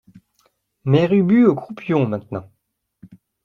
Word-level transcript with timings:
Mère 0.83 1.13
Ubu 1.13 1.45
Aux 1.45 1.53
croupions, 1.53 2.07
maintenant. 2.07 2.51